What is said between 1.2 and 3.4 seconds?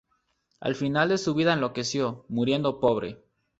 vida enloqueció, muriendo pobre.